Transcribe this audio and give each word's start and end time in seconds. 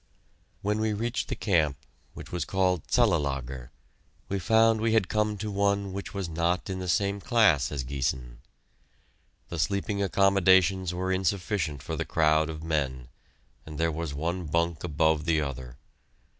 When 0.63 0.79
we 0.79 0.93
reached 0.93 1.27
the 1.27 1.35
camp, 1.35 1.77
which 2.15 2.31
was 2.31 2.43
called 2.43 2.87
Cellelager, 2.87 3.69
we 4.29 4.39
found 4.39 4.81
we 4.81 4.93
had 4.93 5.07
come 5.07 5.37
to 5.37 5.51
one 5.51 5.93
which 5.93 6.11
was 6.11 6.27
not 6.27 6.71
in 6.71 6.79
the 6.79 6.89
same 6.89 7.21
class 7.21 7.71
as 7.71 7.83
Giessen. 7.83 8.39
The 9.49 9.59
sleeping 9.59 10.01
accommodations 10.01 10.91
were 10.91 11.11
insufficient 11.11 11.83
for 11.83 11.95
the 11.95 12.03
crowd 12.03 12.49
of 12.49 12.63
men, 12.63 13.09
and 13.63 13.77
there 13.77 13.91
was 13.91 14.11
one 14.15 14.45
bunk 14.47 14.83
above 14.83 15.25
the 15.25 15.39
other. 15.39 15.77